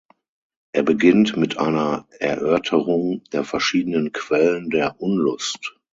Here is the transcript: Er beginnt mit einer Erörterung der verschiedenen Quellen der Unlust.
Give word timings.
Er 0.71 0.81
beginnt 0.81 1.37
mit 1.37 1.59
einer 1.59 2.07
Erörterung 2.19 3.23
der 3.33 3.43
verschiedenen 3.43 4.11
Quellen 4.11 4.71
der 4.71 4.99
Unlust. 4.99 5.79